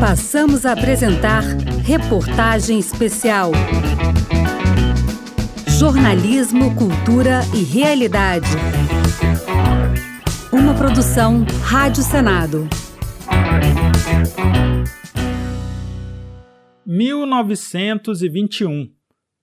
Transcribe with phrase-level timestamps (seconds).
[0.00, 1.42] Passamos a apresentar
[1.82, 3.50] Reportagem Especial.
[5.66, 8.46] Jornalismo, Cultura e Realidade.
[10.52, 12.68] Uma produção Rádio Senado.
[16.84, 18.90] 1921.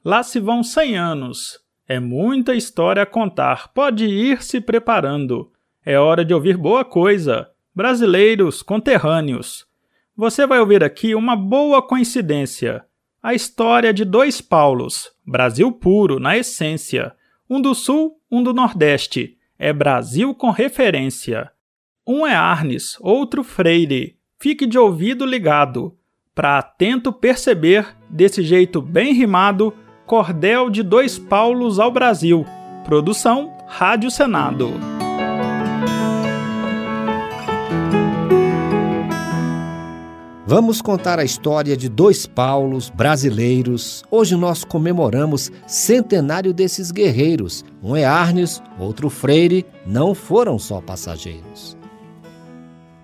[0.06, 1.60] Lá se vão 100 anos.
[1.88, 3.74] É muita história a contar.
[3.74, 5.52] Pode ir se preparando.
[5.84, 7.50] É hora de ouvir boa coisa.
[7.76, 9.66] Brasileiros conterrâneos.
[10.16, 12.86] Você vai ouvir aqui uma boa coincidência.
[13.22, 17.14] A história de dois Paulos, Brasil puro, na essência.
[17.50, 19.38] Um do Sul, um do Nordeste.
[19.58, 21.52] É Brasil com referência.
[22.06, 24.16] Um é Arnes, outro Freire.
[24.40, 25.98] Fique de ouvido ligado,
[26.36, 29.74] para atento perceber, desse jeito bem rimado,
[30.06, 32.46] Cordel de Dois Paulos ao Brasil.
[32.86, 34.74] Produção Rádio Senado.
[40.46, 44.04] Vamos contar a história de dois Paulos brasileiros.
[44.12, 47.64] Hoje nós comemoramos centenário desses guerreiros.
[47.82, 51.78] Um é Arnes, outro Freire, não foram só passageiros.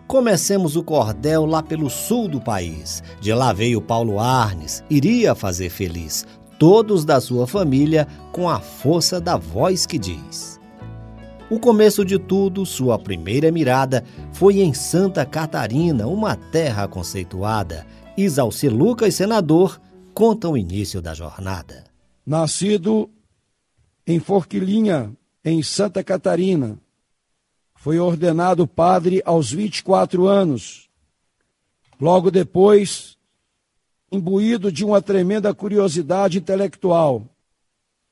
[0.05, 3.01] Comecemos o cordel lá pelo sul do país.
[3.21, 6.25] De lá veio Paulo Arnes, iria fazer feliz
[6.59, 10.58] todos da sua família com a força da voz que diz.
[11.49, 17.87] O começo de tudo, sua primeira mirada, foi em Santa Catarina, uma terra conceituada.
[18.15, 19.81] Isalci Lucas, senador,
[20.13, 21.85] conta o início da jornada.
[22.23, 23.09] Nascido
[24.05, 25.11] em Forquilinha,
[25.43, 26.77] em Santa Catarina,
[27.73, 30.87] foi ordenado padre aos 24 anos.
[31.99, 33.17] Logo depois,
[34.11, 37.25] imbuído de uma tremenda curiosidade intelectual.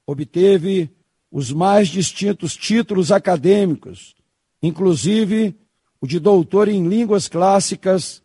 [0.08, 0.90] Obteve
[1.31, 4.16] os mais distintos títulos acadêmicos,
[4.61, 5.56] inclusive
[6.00, 8.23] o de doutor em línguas clássicas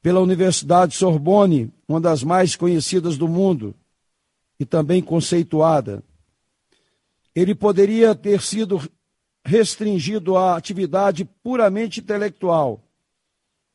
[0.00, 3.74] pela Universidade Sorbonne, uma das mais conhecidas do mundo
[4.58, 6.02] e também conceituada.
[7.34, 8.80] Ele poderia ter sido
[9.44, 12.82] restringido à atividade puramente intelectual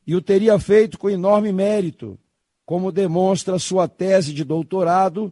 [0.06, 2.20] e o teria feito com enorme mérito
[2.66, 5.32] como demonstra sua tese de doutorado,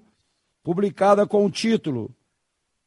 [0.64, 2.14] publicada com o título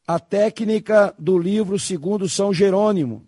[0.06, 3.24] A Técnica do Livro Segundo São Jerônimo.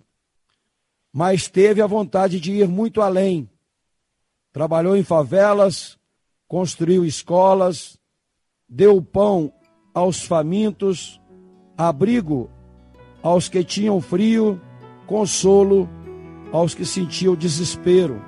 [1.10, 3.48] Mas teve a vontade de ir muito além.
[4.53, 5.98] Trabalhou em favelas,
[6.47, 7.98] construiu escolas,
[8.69, 9.50] deu pão
[9.94, 11.19] aos famintos,
[11.78, 12.50] abrigo
[13.22, 14.60] aos que tinham frio,
[15.06, 15.88] consolo
[16.53, 18.20] aos que sentiam desespero.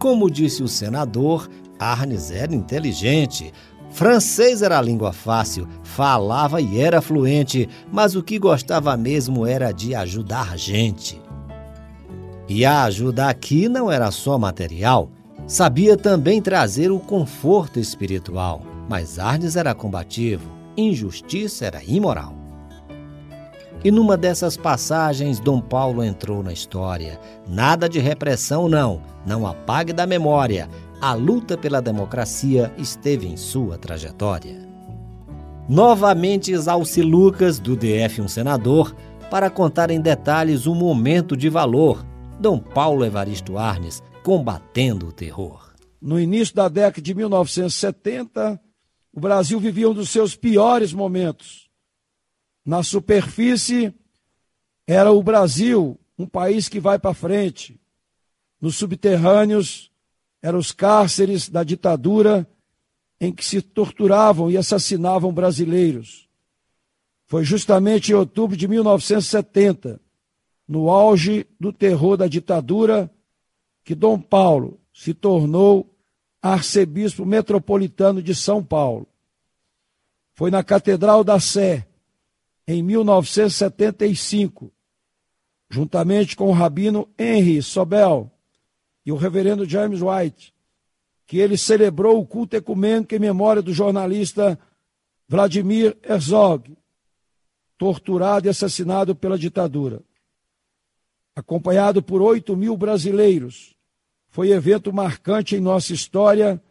[0.00, 1.48] Como disse o senador,
[1.82, 3.52] Arnes era inteligente.
[3.90, 9.70] Francês era a língua fácil, falava e era fluente, mas o que gostava mesmo era
[9.72, 11.20] de ajudar gente.
[12.48, 15.10] E a ajuda aqui não era só material,
[15.46, 18.62] sabia também trazer o conforto espiritual.
[18.88, 22.34] Mas Arnes era combativo, injustiça era imoral.
[23.84, 27.18] E numa dessas passagens, Dom Paulo entrou na história.
[27.48, 29.02] Nada de repressão, não.
[29.26, 30.68] Não apague da memória.
[31.02, 34.56] A luta pela democracia esteve em sua trajetória.
[35.68, 38.94] Novamente exalce Lucas, do DF um senador,
[39.28, 42.06] para contar em detalhes um momento de valor.
[42.38, 45.74] Dom Paulo Evaristo Arnes combatendo o terror.
[46.00, 48.62] No início da década de 1970,
[49.12, 51.68] o Brasil vivia um dos seus piores momentos
[52.64, 53.92] na superfície,
[54.86, 57.80] era o Brasil, um país que vai para frente.
[58.60, 59.91] Nos subterrâneos,
[60.42, 62.46] eram os cárceres da ditadura
[63.20, 66.28] em que se torturavam e assassinavam brasileiros.
[67.26, 70.00] Foi justamente em outubro de 1970,
[70.66, 73.08] no auge do terror da ditadura,
[73.84, 75.96] que Dom Paulo se tornou
[76.42, 79.06] arcebispo metropolitano de São Paulo.
[80.34, 81.86] Foi na Catedral da Sé
[82.66, 84.72] em 1975,
[85.70, 88.31] juntamente com o rabino Henry Sobel
[89.04, 90.54] e o reverendo James White,
[91.26, 94.58] que ele celebrou o culto ecumênico em memória do jornalista
[95.28, 96.76] Vladimir Herzog,
[97.78, 100.02] torturado e assassinado pela ditadura.
[101.34, 103.74] Acompanhado por 8 mil brasileiros,
[104.28, 106.62] foi evento marcante em nossa história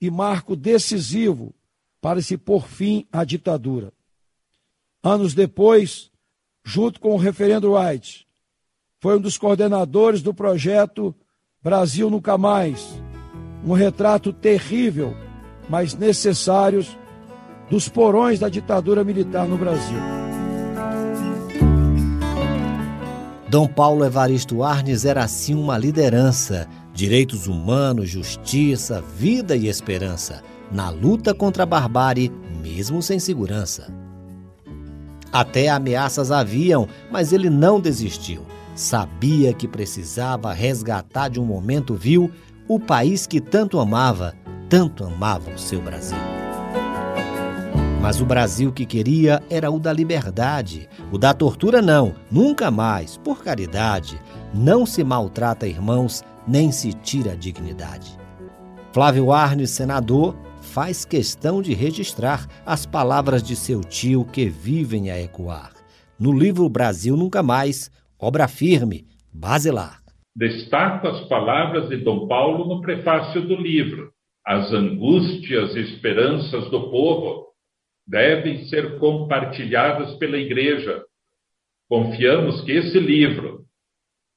[0.00, 1.54] e marco decisivo
[2.00, 3.92] para se pôr fim à ditadura.
[5.02, 6.10] Anos depois,
[6.64, 8.26] junto com o referendo White,
[9.00, 11.14] foi um dos coordenadores do projeto
[11.62, 13.02] Brasil Nunca Mais,
[13.62, 15.14] um retrato terrível,
[15.68, 16.82] mas necessário,
[17.68, 19.98] dos porões da ditadura militar no Brasil.
[23.50, 30.42] Dom Paulo Evaristo Arnes era assim uma liderança, direitos humanos, justiça, vida e esperança,
[30.72, 32.32] na luta contra a barbárie,
[32.62, 33.92] mesmo sem segurança.
[35.30, 38.49] Até ameaças haviam, mas ele não desistiu.
[38.74, 42.30] Sabia que precisava resgatar de um momento vil
[42.68, 44.34] o país que tanto amava,
[44.68, 46.18] tanto amava o seu Brasil.
[48.00, 50.88] Mas o Brasil que queria era o da liberdade.
[51.12, 54.18] O da tortura, não, nunca mais, por caridade.
[54.54, 58.18] Não se maltrata irmãos, nem se tira a dignidade.
[58.92, 65.20] Flávio Arnes, senador, faz questão de registrar as palavras de seu tio que vivem a
[65.20, 65.72] ecoar.
[66.18, 67.90] No livro Brasil Nunca Mais,
[68.20, 70.00] obra firme, basilar.
[70.36, 74.12] Destaco as palavras de Dom Paulo no prefácio do livro.
[74.46, 77.46] As angústias e esperanças do povo
[78.06, 81.02] devem ser compartilhadas pela Igreja.
[81.88, 83.64] Confiamos que esse livro,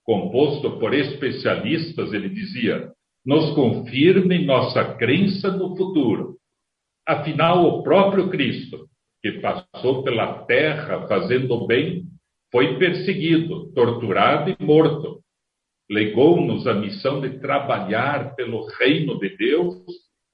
[0.04, 2.92] composto por especialistas, ele dizia,
[3.26, 6.38] nos confirme nossa crença no futuro.
[7.08, 8.88] Afinal, o próprio Cristo,
[9.22, 12.06] que passou pela terra fazendo o bem,
[12.54, 15.20] foi perseguido, torturado e morto.
[15.90, 19.76] Legou-nos a missão de trabalhar pelo reino de Deus,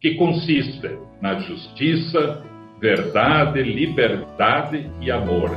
[0.01, 2.44] que consiste na justiça,
[2.80, 5.50] verdade, liberdade e amor.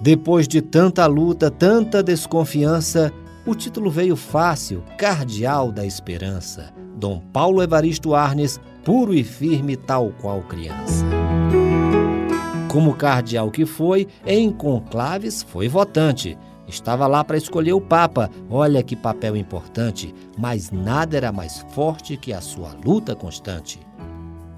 [0.00, 3.12] Depois de tanta luta, tanta desconfiança,
[3.46, 6.72] o título veio fácil, Cardeal da Esperança.
[6.96, 11.04] Dom Paulo Evaristo Arnes, puro e firme, tal qual criança.
[12.76, 16.36] Como cardeal que foi, em conclaves foi votante.
[16.68, 18.30] Estava lá para escolher o Papa.
[18.50, 23.80] Olha que papel importante, mas nada era mais forte que a sua luta constante.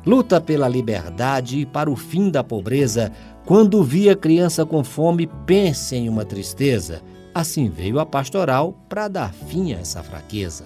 [0.05, 3.13] Luta pela liberdade e para o fim da pobreza.
[3.47, 7.01] Quando via criança com fome, pense em uma tristeza.
[7.33, 10.65] Assim veio a pastoral para dar fim a essa fraqueza.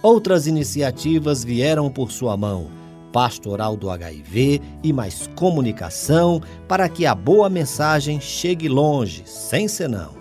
[0.00, 2.85] Outras iniciativas vieram por sua mão
[3.16, 10.14] pastoral do HIV e mais comunicação para que a boa mensagem chegue longe, sem senão.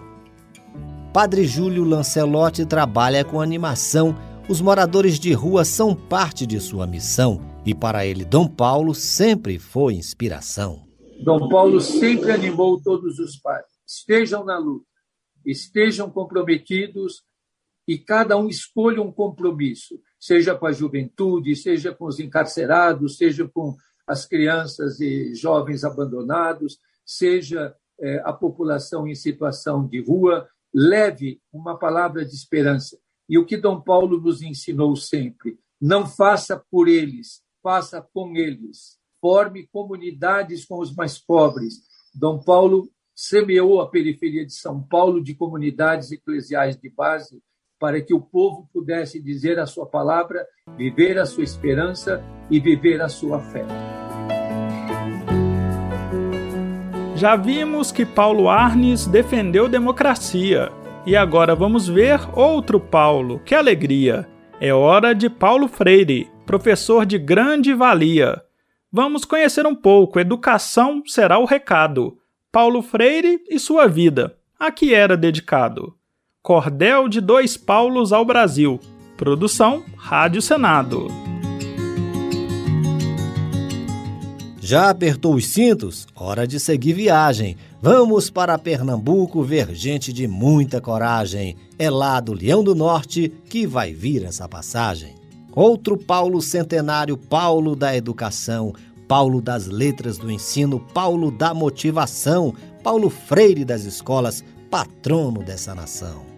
[1.12, 4.16] Padre Júlio Lancelotti trabalha com animação.
[4.48, 9.60] Os moradores de rua são parte de sua missão e para ele, Dom Paulo sempre
[9.60, 10.88] foi inspiração.
[11.22, 13.66] Dom Paulo sempre animou todos os pais.
[13.86, 14.86] Estejam na luta,
[15.46, 17.24] estejam comprometidos
[17.86, 23.48] e cada um escolha um compromisso, seja com a juventude, seja com os encarcerados, seja
[23.48, 23.76] com
[24.08, 30.48] as crianças e jovens abandonados, seja é, a população em situação de rua.
[30.74, 32.98] Leve uma palavra de esperança.
[33.28, 39.00] E o que Dom Paulo nos ensinou sempre: não faça por eles, faça com eles.
[39.22, 41.82] Forme comunidades com os mais pobres.
[42.14, 47.42] Dom Paulo semeou a periferia de São Paulo de comunidades eclesiais de base
[47.80, 50.46] para que o povo pudesse dizer a sua palavra,
[50.78, 53.66] viver a sua esperança e viver a sua fé.
[57.16, 60.70] Já vimos que Paulo Arnes defendeu democracia.
[61.06, 63.40] E agora vamos ver outro Paulo.
[63.46, 64.28] Que alegria!
[64.60, 68.42] É hora de Paulo Freire, professor de grande valia.
[68.92, 70.20] Vamos conhecer um pouco.
[70.20, 72.18] Educação será o recado.
[72.52, 74.38] Paulo Freire e sua vida.
[74.58, 75.96] A que era dedicado?
[76.46, 78.80] Cordel de Dois Paulos ao Brasil.
[79.18, 81.08] Produção Rádio Senado.
[84.62, 86.06] Já apertou os cintos?
[86.16, 87.58] Hora de seguir viagem.
[87.82, 91.56] Vamos para Pernambuco ver gente de muita coragem.
[91.80, 95.16] É lá do Leão do Norte que vai vir essa passagem.
[95.52, 98.72] Outro Paulo centenário, Paulo da educação,
[99.08, 106.35] Paulo das letras do ensino, Paulo da motivação, Paulo Freire das escolas, patrono dessa nação.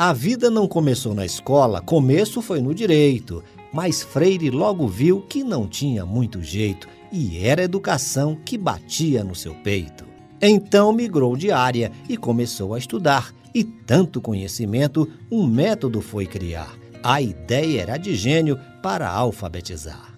[0.00, 5.44] A vida não começou na escola, começo foi no direito, mas Freire logo viu que
[5.44, 10.06] não tinha muito jeito e era educação que batia no seu peito.
[10.40, 16.74] Então migrou de área e começou a estudar, e tanto conhecimento, um método foi criar
[17.02, 20.14] a ideia era de gênio para alfabetizar.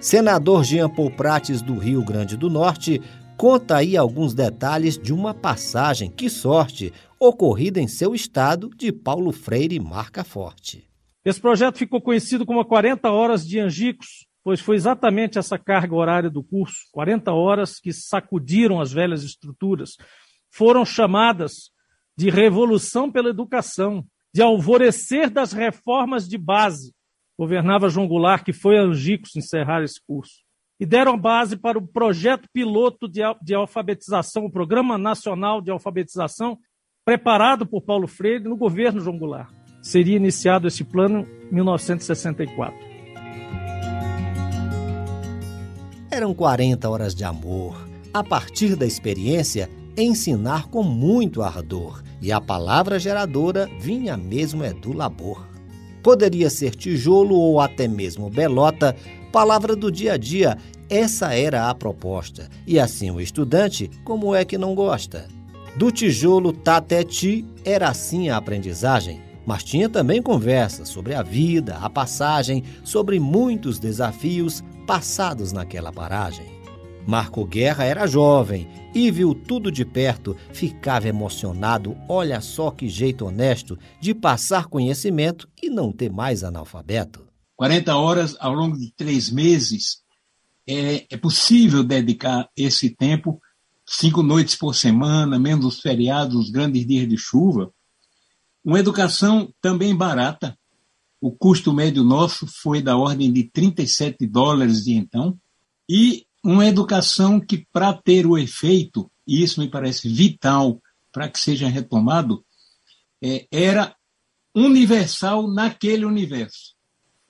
[0.00, 3.00] Senador Jean Paul Prates do Rio Grande do Norte
[3.42, 9.32] conta aí alguns detalhes de uma passagem, que sorte, ocorrida em seu estado de Paulo
[9.32, 10.88] Freire Marca Forte.
[11.24, 16.30] Esse projeto ficou conhecido como 40 horas de Angicos, pois foi exatamente essa carga horária
[16.30, 19.96] do curso, 40 horas que sacudiram as velhas estruturas,
[20.48, 21.72] foram chamadas
[22.16, 26.94] de revolução pela educação, de alvorecer das reformas de base.
[27.36, 30.44] Governava João Goulart, que foi a Angicos encerrar esse curso.
[30.82, 36.58] E deram base para o projeto piloto de, de alfabetização, o Programa Nacional de Alfabetização,
[37.04, 39.48] preparado por Paulo Freire no governo João Goulart.
[39.80, 42.74] Seria iniciado esse plano em 1964.
[46.10, 47.80] Eram 40 horas de amor.
[48.12, 54.72] A partir da experiência, ensinar com muito ardor, e a palavra geradora vinha mesmo é
[54.72, 55.46] do labor.
[56.02, 58.96] Poderia ser tijolo ou até mesmo belota,
[59.32, 60.58] palavra do dia a dia,
[60.90, 62.50] essa era a proposta.
[62.66, 65.26] E assim o estudante, como é que não gosta?
[65.74, 71.88] Do tijolo tateti era assim a aprendizagem, mas tinha também conversa sobre a vida, a
[71.88, 76.60] passagem, sobre muitos desafios passados naquela paragem.
[77.06, 81.96] Marco Guerra era jovem e viu tudo de perto, ficava emocionado.
[82.06, 87.31] Olha só que jeito honesto de passar conhecimento e não ter mais analfabeto.
[87.62, 90.02] 40 horas ao longo de três meses,
[90.66, 93.40] é, é possível dedicar esse tempo
[93.86, 97.72] cinco noites por semana, menos os feriados, os grandes dias de chuva.
[98.64, 100.58] Uma educação também barata.
[101.20, 105.38] O custo médio nosso foi da ordem de 37 dólares de então.
[105.88, 111.38] E uma educação que, para ter o efeito, e isso me parece vital para que
[111.38, 112.44] seja retomado,
[113.22, 113.94] é, era
[114.52, 116.71] universal naquele universo.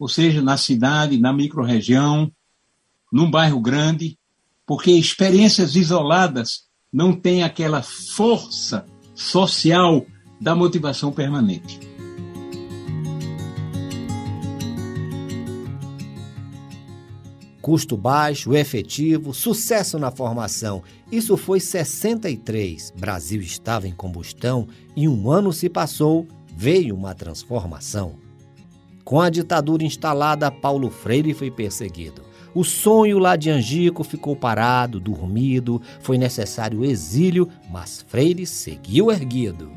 [0.02, 2.28] Ou seja, na cidade, na microrregião,
[3.12, 4.18] num bairro grande,
[4.66, 10.04] porque experiências isoladas não têm aquela força social
[10.40, 11.78] da motivação permanente.
[17.60, 20.82] Custo baixo, efetivo, sucesso na formação.
[21.12, 22.92] Isso foi 63.
[22.98, 24.66] Brasil estava em combustão
[24.96, 28.21] e um ano se passou, veio uma transformação.
[29.04, 32.22] Com a ditadura instalada, Paulo Freire foi perseguido.
[32.54, 39.70] O sonho lá de Angico ficou parado, dormido, foi necessário exílio, mas Freire seguiu erguido.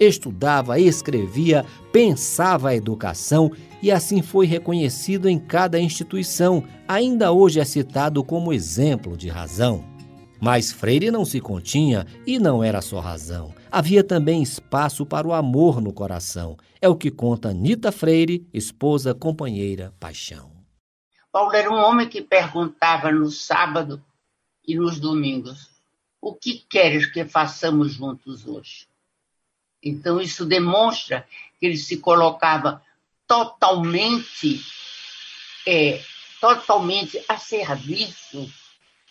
[0.00, 3.50] Estudava, escrevia, pensava a educação
[3.82, 6.64] e assim foi reconhecido em cada instituição.
[6.86, 9.84] Ainda hoje é citado como exemplo de razão.
[10.40, 13.52] Mas Freire não se continha e não era só razão.
[13.70, 16.56] Havia também espaço para o amor no coração.
[16.80, 20.50] É o que conta Nita Freire, esposa, companheira, paixão.
[21.30, 24.02] Paulo era um homem que perguntava no sábado
[24.66, 25.68] e nos domingos:
[26.20, 28.88] O que queres que façamos juntos hoje?
[29.82, 31.28] Então, isso demonstra
[31.60, 32.82] que ele se colocava
[33.26, 34.60] totalmente,
[35.66, 36.02] é,
[36.40, 38.50] totalmente a serviço,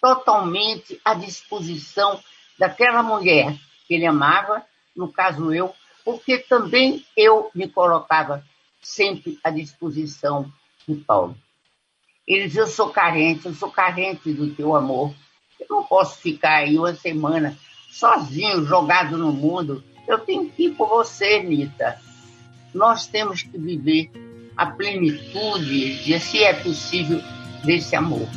[0.01, 2.19] totalmente à disposição
[2.57, 3.55] daquela mulher
[3.87, 4.63] que ele amava,
[4.95, 8.43] no caso eu, porque também eu me colocava
[8.81, 10.51] sempre à disposição
[10.87, 11.35] de Paulo.
[12.27, 15.13] Ele diz, eu sou carente, eu sou carente do teu amor.
[15.59, 17.57] Eu não posso ficar aí uma semana
[17.89, 19.83] sozinho, jogado no mundo.
[20.07, 21.99] Eu tenho que ir por você, Nita.
[22.73, 24.11] Nós temos que viver
[24.55, 27.21] a plenitude, de, se é possível,
[27.63, 28.27] desse amor.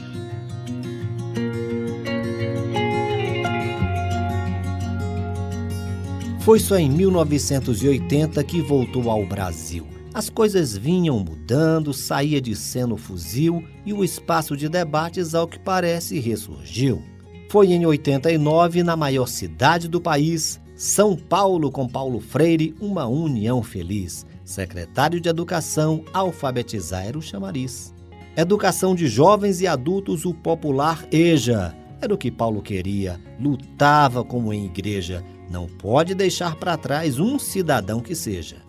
[6.50, 12.94] Foi só em 1980 que voltou ao Brasil as coisas vinham mudando, saía de cena
[12.94, 17.00] o fuzil e o espaço de debates, ao que parece, ressurgiu.
[17.48, 23.62] Foi em 89, na maior cidade do país, São Paulo, com Paulo Freire, uma união
[23.62, 24.26] feliz.
[24.44, 27.94] Secretário de Educação, alfabetizar era o chamariz.
[28.36, 31.72] Educação de jovens e adultos, o popular EJA.
[32.00, 35.24] Era o que Paulo queria, lutava como em igreja.
[35.50, 38.62] Não pode deixar para trás um cidadão que seja.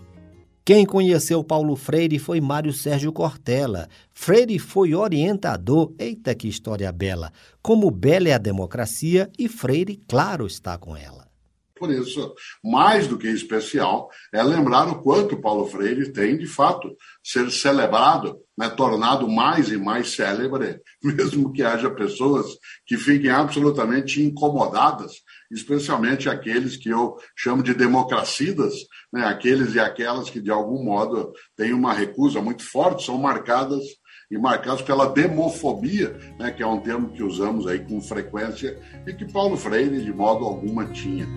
[0.65, 3.87] Quem conheceu Paulo Freire foi Mário Sérgio Cortella.
[4.11, 5.93] Freire foi orientador.
[5.99, 7.31] Eita, que história bela!
[7.61, 11.29] Como bela é a democracia e Freire, claro, está com ela.
[11.77, 12.33] Por isso,
[12.63, 18.37] mais do que especial, é lembrar o quanto Paulo Freire tem, de fato, ser celebrado,
[18.57, 22.45] né, tornado mais e mais célebre, mesmo que haja pessoas
[22.85, 25.11] que fiquem absolutamente incomodadas
[25.51, 28.73] especialmente aqueles que eu chamo de democracidas,
[29.11, 29.25] né?
[29.25, 33.83] aqueles e aquelas que, de algum modo, têm uma recusa muito forte, são marcadas
[34.29, 36.51] e marcados pela demofobia, né?
[36.51, 40.45] que é um termo que usamos aí com frequência e que Paulo Freire, de modo
[40.45, 41.27] alguma, tinha.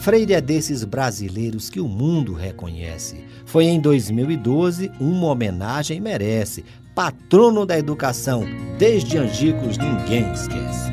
[0.00, 3.22] Freire é desses brasileiros que o mundo reconhece.
[3.44, 6.64] Foi em 2012 uma homenagem merece
[6.94, 8.46] patrono da educação.
[8.78, 10.90] Desde Angicos ninguém esquece.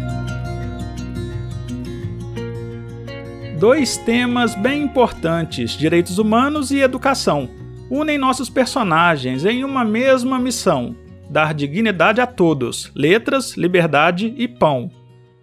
[3.57, 7.49] Dois temas bem importantes: direitos humanos e educação.
[7.89, 10.93] unem nossos personagens em uma mesma missão:
[11.29, 14.91] dar dignidade a todos, letras, liberdade e pão.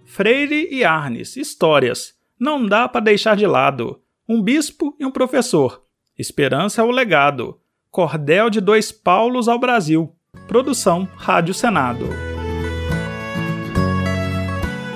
[0.04, 2.13] Freire e Arnes, histórias.
[2.44, 4.02] Não dá para deixar de lado.
[4.28, 5.82] Um bispo e um professor.
[6.18, 7.58] Esperança é o legado.
[7.90, 10.14] Cordel de dois Paulos ao Brasil.
[10.46, 12.04] Produção Rádio Senado.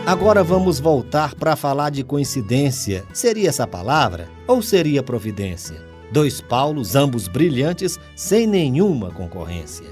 [0.06, 3.06] Agora vamos voltar para falar de coincidência.
[3.14, 5.82] Seria essa palavra ou seria providência?
[6.12, 9.86] Dois Paulos, ambos brilhantes, sem nenhuma concorrência.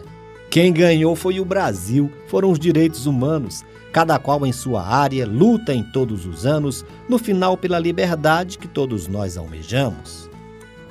[0.51, 5.73] Quem ganhou foi o Brasil, foram os direitos humanos, cada qual em sua área, luta
[5.75, 10.31] em todos os anos, no final pela liberdade que todos nós almejamos.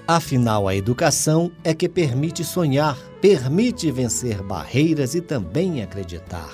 [0.07, 6.53] Afinal, a educação é que permite sonhar, permite vencer barreiras e também acreditar.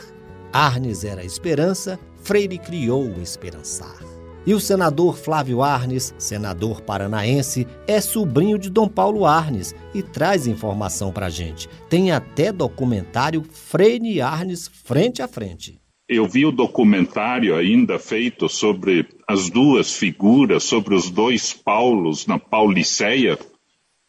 [0.53, 4.20] Arnes era a esperança, Freire criou o esperançar.
[4.45, 10.47] E o senador Flávio Arnes, senador paranaense, é sobrinho de Dom Paulo Arnes e traz
[10.47, 11.69] informação para gente.
[11.87, 15.79] Tem até documentário Freire Arnes frente a frente.
[16.09, 22.37] Eu vi o documentário ainda feito sobre as duas figuras, sobre os dois Paulos na
[22.37, 23.37] Pauliceia,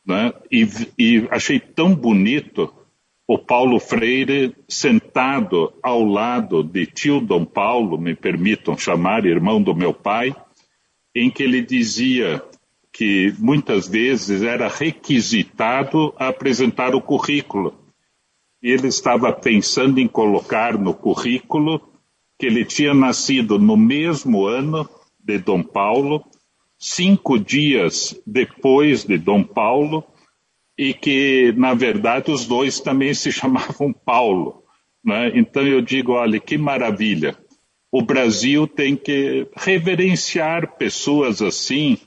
[0.05, 0.33] né?
[0.51, 0.67] e,
[0.99, 2.73] e achei tão bonito
[3.33, 9.75] o Paulo Freire sentado ao lado de tio Dom Paulo, me permitam chamar, irmão do
[9.75, 10.37] meu pai,
[11.15, 12.43] em que ele dizia
[12.93, 17.73] que muitas vezes era requisitado apresentar o currículo.
[18.63, 21.81] Ele estava pensando em colocar no currículo
[22.39, 24.87] que ele tinha nascido no mesmo ano
[25.19, 26.23] de Dom Paulo,
[26.79, 30.05] cinco dias depois de Dom Paulo,
[30.79, 34.63] e que, na verdade, os dois também se chamavam Paulo.
[35.05, 35.33] Né?
[35.35, 37.37] Então eu digo, olha, que maravilha.
[37.91, 41.99] O Brasil tem que reverenciar pessoas assim,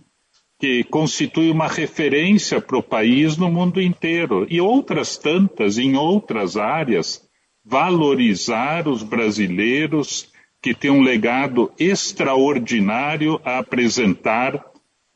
[0.59, 4.47] que constituem uma referência para o país no mundo inteiro.
[4.49, 7.21] E outras tantas, em outras áreas,
[7.63, 10.31] valorizar os brasileiros
[10.61, 14.63] que têm um legado extraordinário a apresentar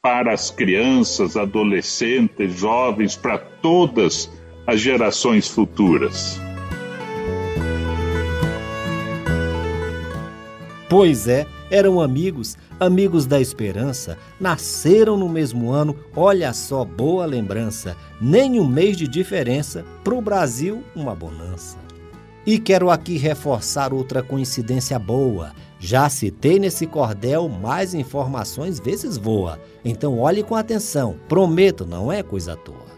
[0.02, 4.32] para as crianças, adolescentes, jovens, para todas
[4.66, 6.40] as gerações futuras.
[10.90, 17.96] Pois é, eram amigos, amigos da esperança, nasceram no mesmo ano, olha só, boa lembrança,
[18.22, 21.78] nem um mês de diferença, para o Brasil, uma bonança.
[22.46, 25.52] E quero aqui reforçar outra coincidência boa.
[25.80, 32.22] Já citei nesse cordel mais informações vezes voa, então olhe com atenção, prometo, não é
[32.22, 32.90] coisa à toa.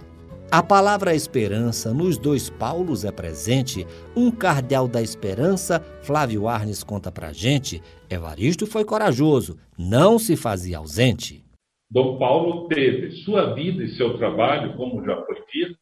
[0.52, 7.12] A palavra esperança nos dois Paulos é presente, um cardeal da esperança, Flávio Arnes conta
[7.12, 11.46] pra gente, Evaristo foi corajoso, não se fazia ausente.
[11.90, 15.78] Dom Paulo teve sua vida e seu trabalho, como já foi dito,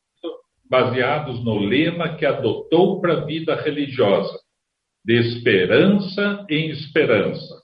[0.70, 4.38] baseados no lema que adotou para a vida religiosa,
[5.06, 7.62] de esperança em esperança.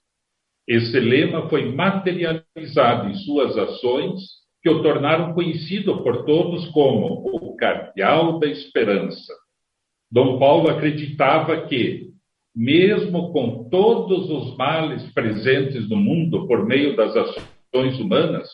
[0.67, 4.21] Esse lema foi materializado em suas ações,
[4.62, 9.32] que o tornaram conhecido por todos como o Cardeal da Esperança.
[10.12, 12.10] Dom Paulo acreditava que,
[12.56, 18.50] mesmo com todos os males presentes no mundo por meio das ações humanas,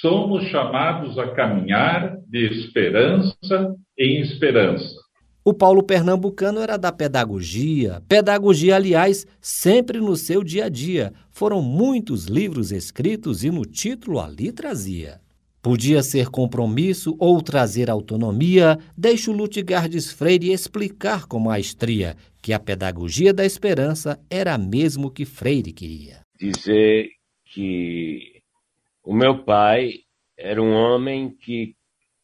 [0.00, 4.99] somos chamados a caminhar de esperança em esperança
[5.44, 11.14] o Paulo Pernambucano era da pedagogia, pedagogia, aliás, sempre no seu dia a dia.
[11.30, 15.20] Foram muitos livros escritos e no título ali trazia.
[15.62, 22.58] Podia ser compromisso ou trazer autonomia, deixa o Lutgardes Freire explicar com maestria que a
[22.58, 26.20] pedagogia da esperança era mesmo que Freire queria.
[26.38, 27.10] Dizer
[27.44, 28.40] que
[29.02, 30.00] o meu pai
[30.36, 31.74] era um homem que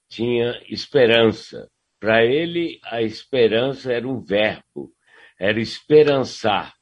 [0.09, 1.69] tinha esperança,
[1.99, 4.93] para ele, a esperança era um verbo,
[5.39, 6.75] era esperançar.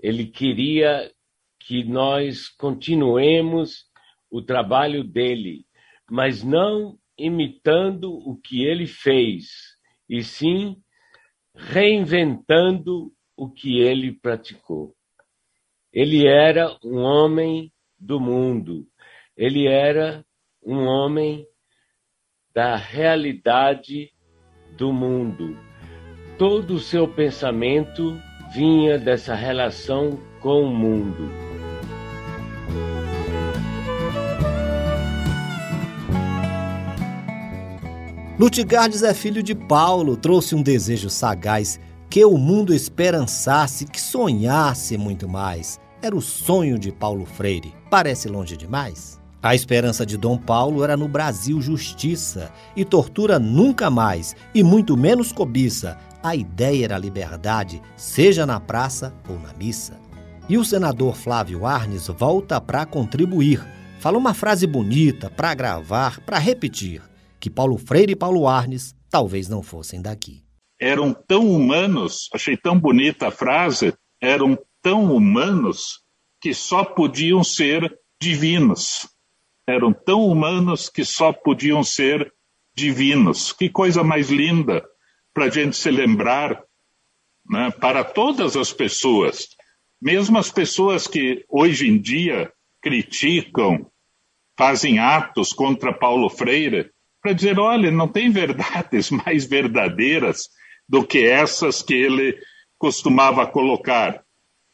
[0.00, 1.12] Ele queria
[1.60, 3.84] que nós continuemos
[4.30, 5.66] o trabalho dele,
[6.10, 9.76] mas não imitando o que ele fez,
[10.08, 10.76] e sim
[11.54, 14.94] reinventando o que ele praticou.
[15.92, 18.86] Ele era um homem do mundo,
[19.36, 20.24] ele era
[20.62, 21.46] um homem
[22.54, 24.11] da realidade
[24.76, 25.56] do mundo.
[26.38, 28.18] Todo o seu pensamento
[28.54, 31.30] vinha dessa relação com o mundo.
[38.38, 41.78] Lutigardes é filho de Paulo, trouxe um desejo sagaz
[42.10, 45.80] que o mundo esperançasse, que sonhasse muito mais.
[46.02, 47.72] Era o sonho de Paulo Freire.
[47.88, 49.21] Parece longe demais?
[49.42, 54.96] A esperança de Dom Paulo era no Brasil justiça e tortura nunca mais, e muito
[54.96, 55.98] menos cobiça.
[56.22, 60.00] A ideia era liberdade, seja na praça ou na missa.
[60.48, 63.60] E o senador Flávio Arnes volta para contribuir.
[63.98, 67.02] Fala uma frase bonita para gravar, para repetir,
[67.40, 70.44] que Paulo Freire e Paulo Arnes talvez não fossem daqui.
[70.80, 76.00] Eram tão humanos, achei tão bonita a frase, eram tão humanos
[76.40, 79.11] que só podiam ser divinos
[79.66, 82.32] eram tão humanos que só podiam ser
[82.74, 83.52] divinos.
[83.52, 84.84] Que coisa mais linda
[85.32, 86.62] para a gente se lembrar
[87.48, 89.48] né, para todas as pessoas,
[90.00, 93.90] mesmo as pessoas que hoje em dia criticam,
[94.56, 100.48] fazem atos contra Paulo Freire, para dizer: olha, não tem verdades mais verdadeiras
[100.88, 102.36] do que essas que ele
[102.78, 104.22] costumava colocar.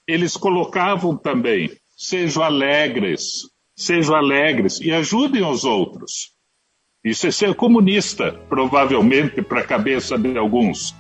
[0.07, 3.42] Eles colocavam também: sejam alegres,
[3.78, 6.32] sejam alegres e ajudem os outros.
[7.04, 10.96] Isso é ser comunista, provavelmente, para a cabeça de alguns.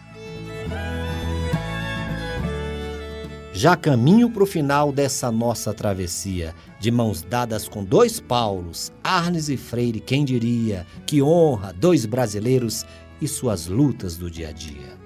[3.52, 9.48] Já caminho para o final dessa nossa travessia, de mãos dadas com dois Paulos, Arnes
[9.48, 12.86] e Freire, quem diria, que honra, dois brasileiros
[13.20, 14.96] e suas lutas do dia a dia.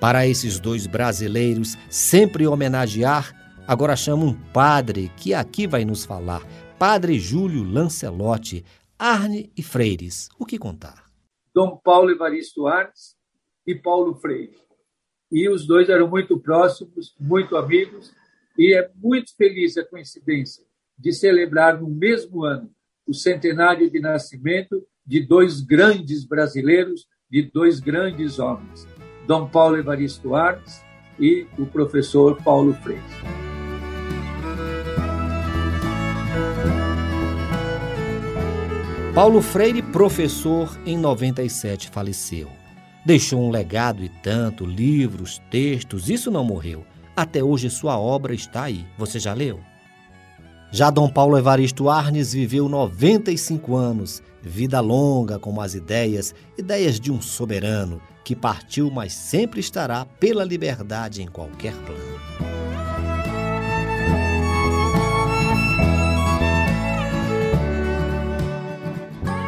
[0.00, 3.34] Para esses dois brasileiros sempre homenagear,
[3.68, 6.40] agora chamo um padre que aqui vai nos falar
[6.82, 8.64] Padre Júlio Lancelotti,
[8.98, 10.28] Arne e Freires.
[10.36, 11.04] O que contar?
[11.54, 13.14] Dom Paulo Evaristo Arnes
[13.64, 14.56] e Paulo Freire.
[15.30, 18.12] E os dois eram muito próximos, muito amigos,
[18.58, 20.64] e é muito feliz a coincidência
[20.98, 22.68] de celebrar no mesmo ano
[23.06, 28.88] o centenário de nascimento de dois grandes brasileiros, de dois grandes homens,
[29.24, 30.82] Dom Paulo Evaristo Arnes
[31.16, 33.41] e o professor Paulo Freire.
[39.14, 42.48] Paulo Freire, professor, em 97 faleceu.
[43.04, 46.86] Deixou um legado e tanto, livros, textos, isso não morreu.
[47.14, 48.86] Até hoje sua obra está aí.
[48.96, 49.60] Você já leu?
[50.70, 57.12] Já Dom Paulo Evaristo Arnes viveu 95 anos, vida longa como as ideias, ideias de
[57.12, 62.51] um soberano que partiu, mas sempre estará pela liberdade em qualquer plano.